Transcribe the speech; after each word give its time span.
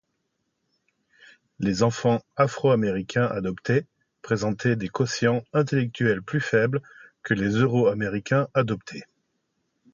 Les 1.59 1.83
enfants 1.83 2.23
afro-américains 2.35 3.25
adoptés 3.27 3.85
présentaient 4.23 4.75
des 4.75 4.89
quotients 4.89 5.43
intellectuels 5.53 6.23
plus 6.23 6.41
faibles 6.41 6.81
que 7.21 7.35
les 7.35 7.51
euro-américains 7.51 8.47
adoptés. 8.55 9.03